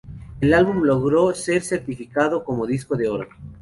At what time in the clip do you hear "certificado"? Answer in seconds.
1.61-2.43